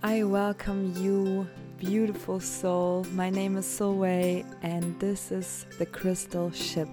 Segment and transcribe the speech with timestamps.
[0.00, 3.04] I welcome you, beautiful soul.
[3.14, 6.88] My name is Soulway, and this is the Crystal Ship.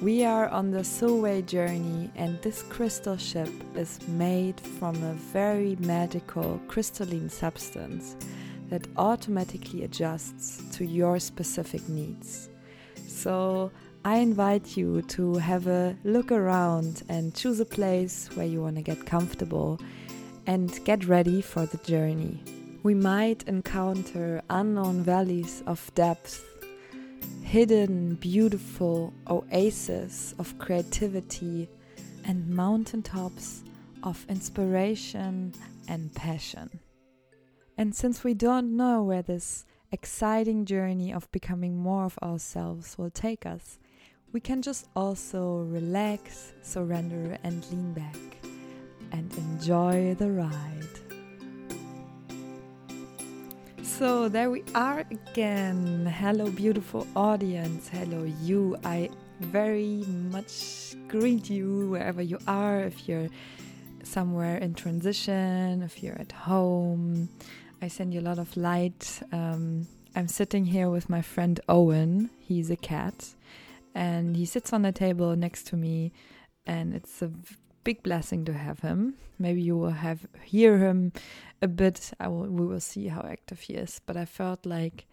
[0.00, 5.76] We are on the Soulway journey, and this crystal ship is made from a very
[5.80, 8.16] magical crystalline substance
[8.70, 12.48] that automatically adjusts to your specific needs.
[13.06, 13.70] So,
[14.06, 18.76] I invite you to have a look around and choose a place where you want
[18.76, 19.78] to get comfortable
[20.48, 22.42] and get ready for the journey.
[22.82, 26.42] We might encounter unknown valleys of depth,
[27.42, 31.68] hidden, beautiful oases of creativity,
[32.24, 33.62] and mountaintops
[34.02, 35.52] of inspiration
[35.86, 36.80] and passion.
[37.76, 43.10] And since we don't know where this exciting journey of becoming more of ourselves will
[43.10, 43.78] take us,
[44.32, 48.37] we can just also relax, surrender, and lean back
[49.12, 50.74] and enjoy the ride.
[53.82, 56.06] So, there we are again.
[56.06, 57.88] Hello, beautiful audience.
[57.88, 58.76] Hello, you.
[58.84, 59.10] I
[59.40, 62.80] very much greet you wherever you are.
[62.80, 63.28] If you're
[64.04, 67.28] somewhere in transition, if you're at home,
[67.82, 69.20] I send you a lot of light.
[69.32, 72.30] Um, I'm sitting here with my friend Owen.
[72.38, 73.34] He's a cat,
[73.94, 76.12] and he sits on the table next to me,
[76.66, 77.30] and it's a
[77.88, 79.14] big blessing to have him.
[79.38, 81.10] Maybe you will have hear him
[81.62, 82.12] a bit.
[82.20, 83.98] I will, we will see how active he is.
[84.04, 85.06] But I felt like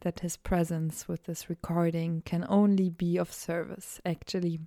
[0.00, 4.00] that his presence with this recording can only be of service.
[4.06, 4.60] Actually,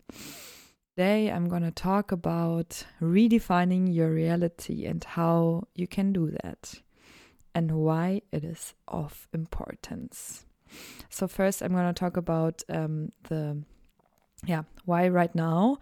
[0.95, 6.81] today I'm going to talk about redefining your reality and how you can do that
[7.55, 10.45] and why it is of importance.
[11.09, 13.63] So first, I'm going to talk about um, the
[14.45, 15.79] yeah why right now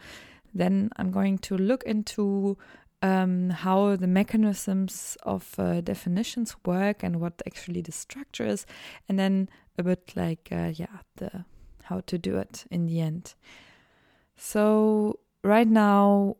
[0.53, 2.57] then I'm going to look into
[3.01, 8.65] um, how the mechanisms of uh, definitions work and what actually the structure is,
[9.09, 11.45] and then a bit like uh, yeah the
[11.83, 13.35] how to do it in the end.
[14.37, 16.37] So right now,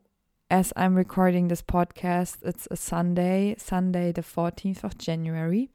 [0.50, 5.68] as I'm recording this podcast, it's a Sunday, Sunday the 14th of January,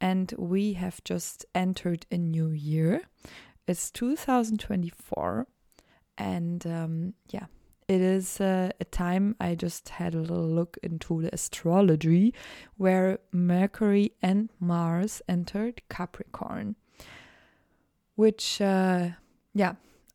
[0.00, 3.02] and we have just entered a new year.
[3.68, 5.46] It's 2024,
[6.18, 7.46] and um, yeah,
[7.86, 12.32] it is uh, a time I just had a little look into the astrology
[12.76, 16.76] where Mercury and Mars entered Capricorn,
[18.14, 19.10] which, uh,
[19.52, 19.74] yeah,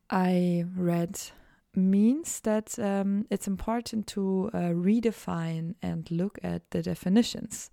[0.09, 1.19] I read
[1.75, 7.69] means that um, it's important to uh, redefine and look at the definitions.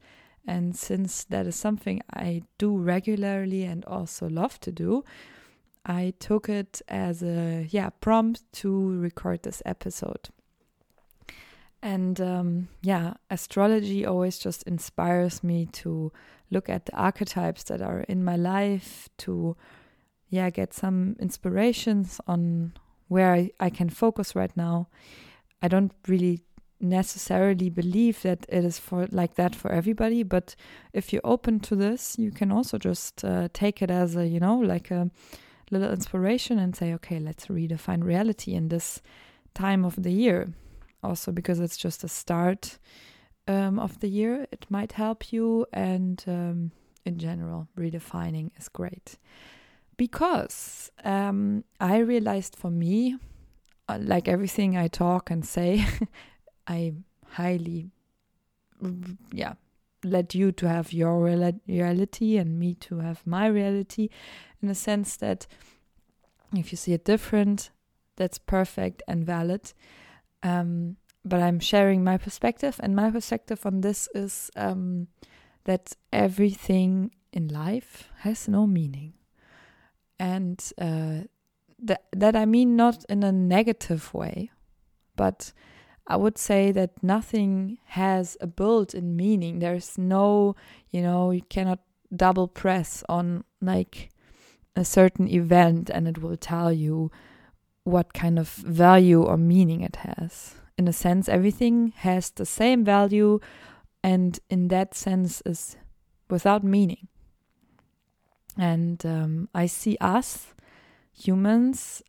[0.46, 5.04] And since that is something I do regularly and also love to do,
[5.86, 10.28] I took it as a yeah prompt to record this episode.
[11.80, 16.12] And um, yeah, astrology always just inspires me to
[16.50, 19.56] look at the archetypes that are in my life to
[20.28, 22.72] yeah get some inspirations on
[23.06, 24.88] where I, I can focus right now.
[25.62, 26.42] I don't really
[26.80, 30.54] necessarily believe that it is for like that for everybody but
[30.92, 34.38] if you're open to this you can also just uh, take it as a you
[34.38, 35.10] know like a
[35.70, 39.02] little inspiration and say, okay, let's redefine reality in this
[39.54, 40.52] time of the year.
[41.02, 42.78] Also, because it's just a start
[43.48, 45.66] um, of the year, it might help you.
[45.72, 46.72] And um,
[47.04, 49.18] in general, redefining is great.
[49.96, 53.16] Because um, I realized for me,
[53.88, 55.86] uh, like everything I talk and say,
[56.66, 56.94] I
[57.30, 57.90] highly,
[59.32, 59.54] yeah,
[60.06, 61.20] let you to have your
[61.66, 64.08] reality and me to have my reality
[64.62, 65.46] in the sense that
[66.54, 67.70] if you see it different
[68.16, 69.72] that's perfect and valid.
[70.42, 75.08] Um, but i'm sharing my perspective and my perspective on this is um,
[75.64, 79.12] that everything in life has no meaning.
[80.18, 81.26] And uh,
[81.78, 84.50] that that i mean not in a negative way
[85.14, 85.52] but
[86.06, 89.58] I would say that nothing has a built-in meaning.
[89.58, 90.54] There's no,
[90.90, 91.80] you know, you cannot
[92.14, 94.10] double press on like
[94.76, 97.10] a certain event and it will tell you
[97.82, 100.54] what kind of value or meaning it has.
[100.78, 103.40] In a sense, everything has the same value
[104.02, 105.76] and in that sense is
[106.28, 107.08] without meaning.
[108.56, 110.54] And um, I see us
[111.12, 112.02] humans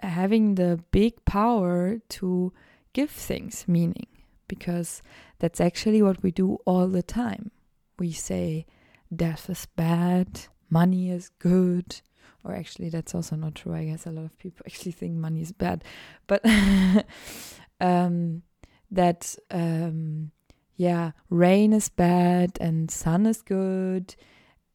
[0.00, 2.52] having the big power to
[2.92, 4.06] give things meaning
[4.48, 5.02] because
[5.38, 7.50] that's actually what we do all the time.
[7.98, 8.66] We say
[9.14, 12.00] death is bad, money is good,
[12.44, 13.74] or actually, that's also not true.
[13.74, 15.84] I guess a lot of people actually think money is bad,
[16.26, 16.40] but
[17.80, 18.42] um,
[18.90, 20.30] that um,
[20.76, 24.14] yeah, rain is bad and sun is good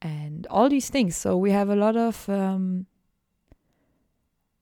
[0.02, 1.16] and all these things.
[1.16, 2.86] So we have a lot of um,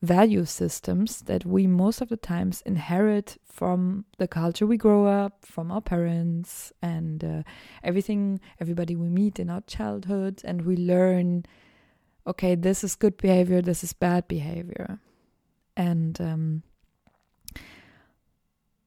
[0.01, 5.45] value systems that we most of the times inherit from the culture we grow up,
[5.45, 7.43] from our parents, and uh,
[7.83, 11.45] everything, everybody we meet in our childhood, and we learn,
[12.25, 14.99] okay, this is good behavior, this is bad behavior,
[15.77, 16.63] and um,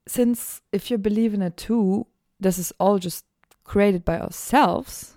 [0.07, 2.07] since if you believe in it too,
[2.41, 3.25] this is all just
[3.63, 5.17] created by ourselves.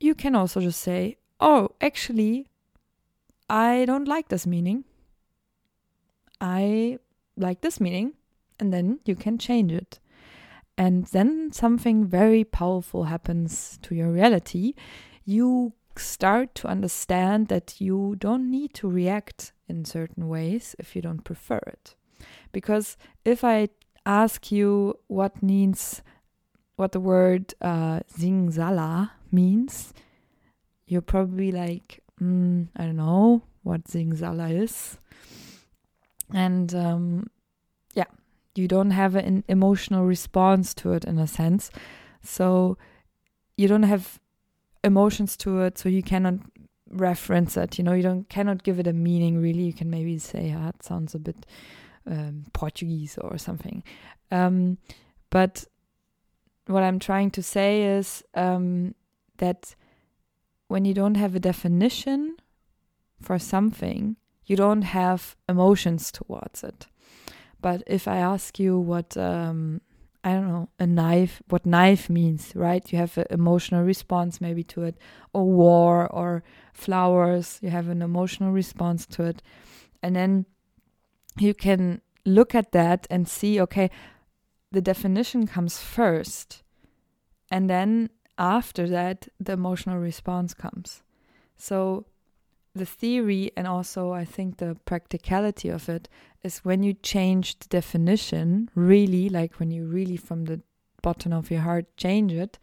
[0.00, 2.47] You can also just say, oh, actually,
[3.48, 4.84] I don't like this meaning.
[6.40, 6.98] I
[7.36, 8.14] like this meaning.
[8.60, 10.00] And then you can change it.
[10.76, 14.74] And then something very powerful happens to your reality.
[15.24, 21.02] You start to understand that you don't need to react in certain ways if you
[21.02, 21.96] don't prefer it.
[22.52, 23.68] Because if I
[24.06, 26.02] ask you what means,
[26.76, 29.92] what the word uh, Singsala means,
[30.86, 34.98] you're probably like, mm, I don't know what Singsala is.
[36.32, 37.30] And um,
[37.94, 38.04] yeah,
[38.54, 41.70] you don't have an emotional response to it in a sense.
[42.22, 42.76] So
[43.56, 44.20] you don't have
[44.84, 46.34] emotions to it, so you cannot
[46.90, 47.78] reference it.
[47.78, 49.62] You know, you don't cannot give it a meaning really.
[49.62, 51.46] You can maybe say, ah, it sounds a bit
[52.06, 53.82] um, Portuguese or something.
[54.30, 54.78] Um,
[55.30, 55.64] but
[56.66, 58.94] what I'm trying to say is um,
[59.38, 59.74] that
[60.68, 62.36] when you don't have a definition
[63.20, 64.16] for something,
[64.46, 66.86] you don't have emotions towards it.
[67.60, 69.80] But if I ask you what, um,
[70.22, 72.92] I don't know, a knife, what knife means, right?
[72.92, 74.96] You have an emotional response maybe to it,
[75.32, 76.42] or war, or
[76.72, 79.42] flowers, you have an emotional response to it.
[80.02, 80.46] And then
[81.38, 83.90] you can look at that and see, okay,
[84.70, 86.62] the definition comes first.
[87.50, 91.02] And then after that, the emotional response comes.
[91.56, 92.06] So
[92.74, 96.08] the theory and also I think the practicality of it
[96.42, 100.60] is when you change the definition, really, like when you really from the
[101.02, 102.58] bottom of your heart change it,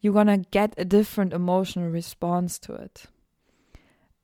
[0.00, 3.06] you're gonna get a different emotional response to it.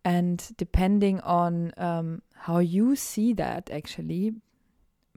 [0.05, 4.33] And depending on um, how you see that, actually,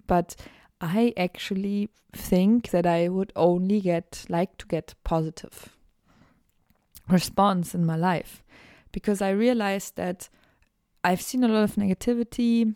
[0.08, 0.36] but
[0.82, 5.76] I actually think that I would only get like to get positive
[7.10, 8.44] response in my life
[8.92, 10.30] because I realized that
[11.04, 12.76] I've seen a lot of negativity.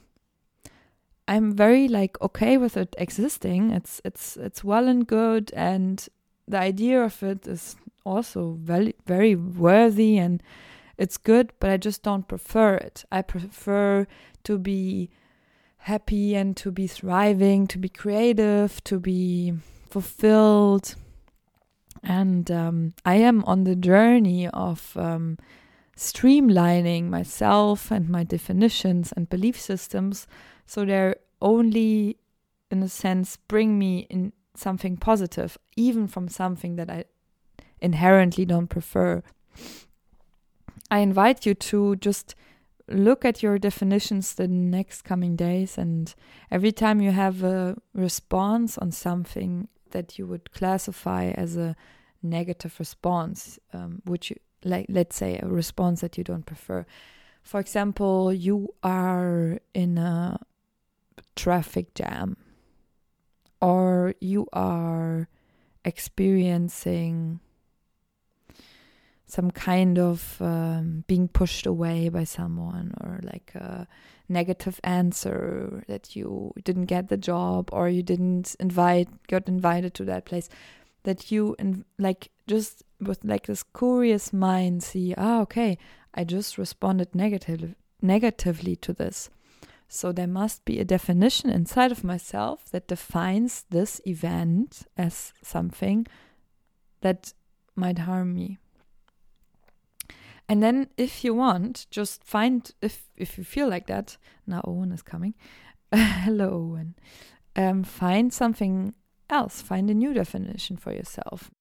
[1.27, 3.71] I'm very like okay with it existing.
[3.71, 6.07] It's it's it's well and good and
[6.47, 10.41] the idea of it is also very very worthy and
[10.97, 13.05] it's good, but I just don't prefer it.
[13.11, 14.07] I prefer
[14.43, 15.09] to be
[15.87, 19.53] happy and to be thriving, to be creative, to be
[19.89, 20.95] fulfilled.
[22.03, 25.37] And um, I am on the journey of um,
[25.95, 30.27] streamlining myself and my definitions and belief systems
[30.67, 32.17] so they're only,
[32.69, 37.05] in a sense, bring me in something positive, even from something that I
[37.79, 39.23] inherently don't prefer.
[40.91, 42.35] I invite you to just
[42.89, 46.15] look at your definitions the next coming days and
[46.49, 51.75] every time you have a response on something that you would classify as a
[52.23, 56.85] negative response um, which you, like let's say a response that you don't prefer.
[57.43, 60.39] For example you are in a
[61.35, 62.37] traffic jam
[63.61, 65.29] or you are
[65.83, 67.39] experiencing
[69.27, 73.87] some kind of um, being pushed away by someone or like a
[74.29, 80.03] negative answer that you didn't get the job or you didn't invite got invited to
[80.05, 80.49] that place
[81.03, 85.77] that you and like just with like this curious mind see ah okay
[86.13, 89.29] i just responded negative, negatively to this.
[89.87, 96.05] So there must be a definition inside of myself that defines this event as something
[97.01, 97.33] that
[97.75, 98.57] might harm me
[100.49, 104.17] and then if you want, just find if if you feel like that.
[104.45, 105.33] Now Owen is coming.
[105.93, 106.95] Hello Owen.
[107.55, 108.93] Um, find something
[109.29, 109.61] else.
[109.61, 111.51] Find a new definition for yourself.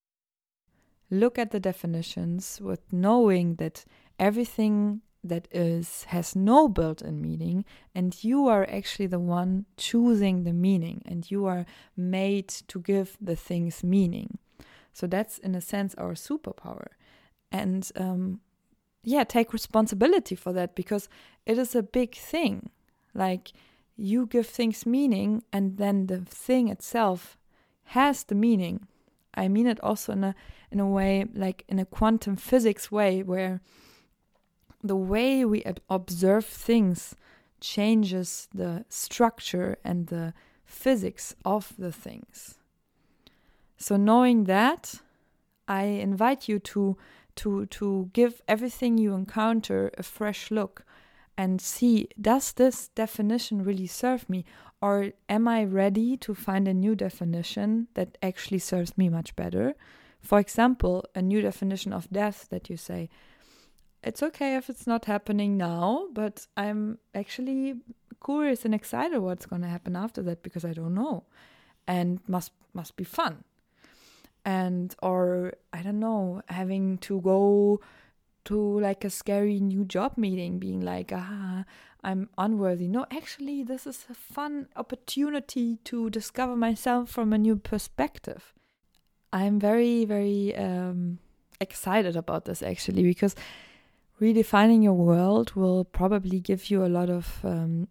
[1.10, 3.84] Look at the definitions with knowing that
[4.18, 7.64] everything that is has no built-in meaning
[7.94, 11.66] and you are actually the one choosing the meaning and you are
[11.96, 14.38] made to give the things meaning
[14.92, 16.86] so that's in a sense our superpower
[17.50, 18.40] and um,
[19.08, 21.08] yeah, take responsibility for that because
[21.46, 22.70] it is a big thing.
[23.14, 23.52] Like
[23.96, 27.38] you give things meaning and then the thing itself
[27.84, 28.88] has the meaning.
[29.32, 30.34] I mean it also in a
[30.72, 33.60] in a way like in a quantum physics way where
[34.82, 37.14] the way we observe things
[37.60, 40.34] changes the structure and the
[40.64, 42.58] physics of the things.
[43.76, 45.00] So knowing that,
[45.68, 46.96] I invite you to
[47.36, 50.84] to to give everything you encounter a fresh look
[51.38, 54.44] and see does this definition really serve me
[54.80, 59.74] or am I ready to find a new definition that actually serves me much better?
[60.20, 63.08] For example, a new definition of death that you say,
[64.02, 67.76] it's okay if it's not happening now, but I'm actually
[68.24, 71.24] curious and excited what's going to happen after that because I don't know
[71.86, 73.44] and must must be fun.
[74.46, 77.80] And or I don't know, having to go
[78.44, 81.64] to like a scary new job meeting being like, "Ah,
[82.04, 87.56] I'm unworthy." No, actually this is a fun opportunity to discover myself from a new
[87.56, 88.54] perspective.
[89.32, 91.18] I'm very very um
[91.60, 93.34] excited about this actually because
[94.20, 97.88] redefining your world will probably give you a lot of um,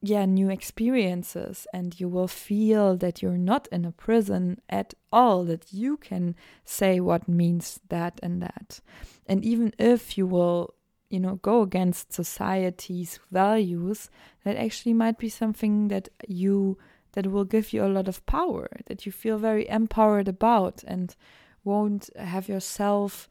[0.00, 5.44] yeah new experiences and you will feel that you're not in a prison at all
[5.44, 8.80] that you can say what means that and that.
[9.26, 10.74] And even if you will
[11.10, 14.10] you know go against society's values
[14.44, 16.76] that actually might be something that you
[17.12, 21.16] that will give you a lot of power that you feel very empowered about and
[21.64, 23.28] won't have yourself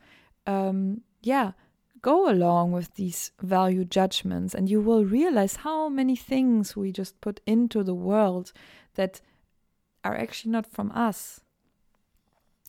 [0.48, 1.52] um yeah
[2.08, 7.20] go along with these value judgments and you will realize how many things we just
[7.20, 8.54] put into the world
[8.96, 9.20] that
[10.06, 11.42] are actually not from us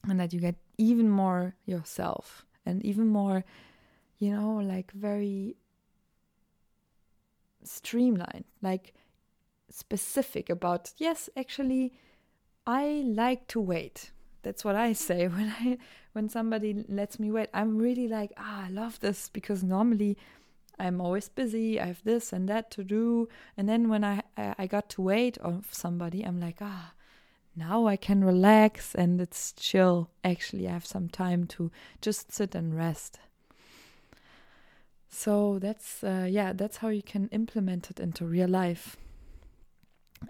[0.08, 3.44] and that you get even more yourself and even more
[4.18, 5.54] you know like very
[7.62, 8.92] streamlined like
[9.70, 11.92] specific about yes actually
[12.66, 14.10] i like to wait
[14.42, 15.78] that's what I say when I
[16.12, 17.48] when somebody lets me wait.
[17.54, 20.16] I'm really like, ah, I love this because normally
[20.78, 21.80] I'm always busy.
[21.80, 25.38] I have this and that to do, and then when I I got to wait
[25.38, 26.92] on somebody, I'm like, ah,
[27.56, 30.10] now I can relax and it's chill.
[30.22, 33.18] Actually, I have some time to just sit and rest.
[35.08, 38.96] So that's uh, yeah, that's how you can implement it into real life.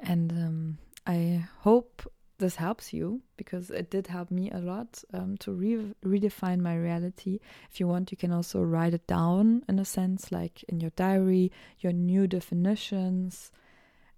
[0.03, 5.37] And um, I hope this helps you because it did help me a lot um,
[5.39, 7.41] to re- redefine my reality.
[7.71, 10.93] If you want, you can also write it down in a sense, like in your
[10.95, 13.51] diary, your new definitions,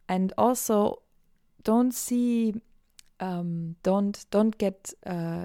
[0.08, 1.02] and also
[1.64, 2.54] don't see,
[3.20, 5.44] um, don't don't get uh,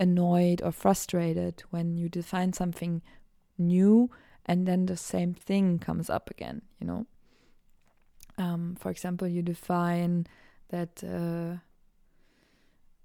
[0.00, 3.00] annoyed or frustrated when you define something
[3.58, 4.10] new
[4.44, 6.62] and then the same thing comes up again.
[6.80, 7.06] You know,
[8.38, 10.26] um, for example, you define
[10.70, 11.04] that.
[11.04, 11.58] Uh,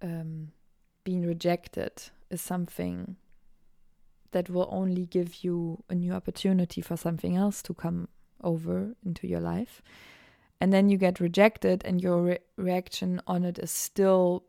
[0.02, 0.52] um,
[1.04, 3.16] being rejected is something
[4.32, 8.08] that will only give you a new opportunity for something else to come
[8.44, 9.82] over into your life.
[10.60, 14.44] And then you get rejected, and your re- reaction on it is still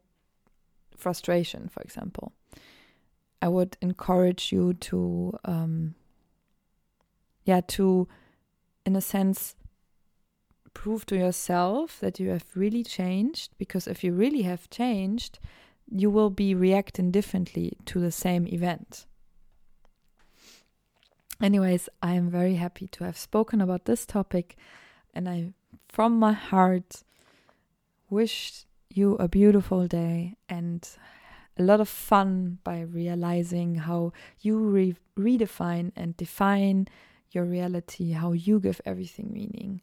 [0.96, 2.32] frustration, for example.
[3.40, 5.94] I would encourage you to, um,
[7.44, 8.08] yeah, to,
[8.84, 9.56] in a sense,
[10.74, 15.38] prove to yourself that you have really changed because if you really have changed,
[15.90, 19.06] you will be reacting differently to the same event.
[21.40, 24.56] Anyways, I am very happy to have spoken about this topic
[25.14, 25.52] and I
[25.88, 27.02] from my heart
[28.08, 30.88] wish you a beautiful day and
[31.58, 36.88] a lot of fun by realizing how you re- redefine and define
[37.30, 39.80] your reality, how you give everything meaning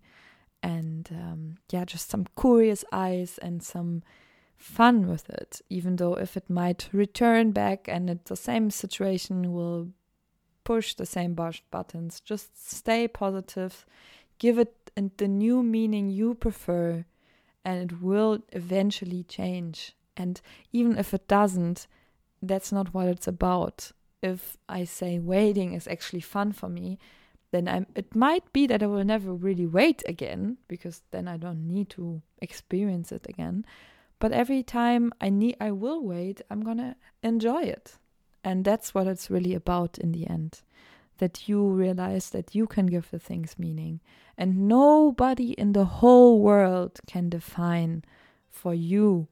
[0.61, 4.03] and um, yeah, just some curious eyes and some
[4.57, 9.53] fun with it, even though if it might return back and it's the same situation
[9.53, 9.89] will
[10.63, 13.85] push the same buttons, just stay positive,
[14.37, 17.05] give it the new meaning you prefer,
[17.63, 19.95] and it will eventually change.
[20.17, 20.41] And
[20.73, 21.87] even if it doesn't,
[22.41, 23.91] that's not what it's about.
[24.21, 26.99] If I say waiting is actually fun for me,
[27.51, 31.37] then I'm it might be that I will never really wait again because then I
[31.37, 33.65] don't need to experience it again.
[34.19, 37.97] But every time I need I will wait, I'm to enjoy it.
[38.43, 40.61] And that's what it's really about in the end.
[41.17, 43.99] That you realize that you can give the things meaning
[44.37, 48.05] and nobody in the whole world can define
[48.49, 49.27] for you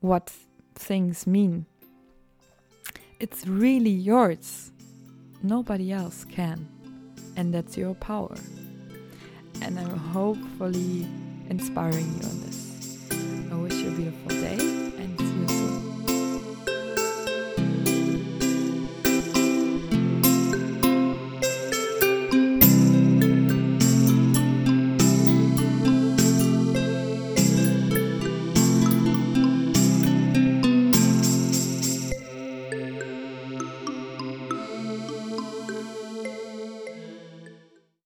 [0.00, 0.32] what
[0.74, 1.66] things mean.
[3.20, 4.71] It's really yours
[5.42, 6.68] nobody else can.
[7.36, 8.34] And that's your power.
[9.62, 11.06] And I'm hopefully
[11.48, 13.08] inspiring you on this.
[13.50, 15.31] I wish you a beautiful day.